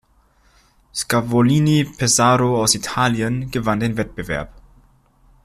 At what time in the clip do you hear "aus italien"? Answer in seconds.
2.63-3.51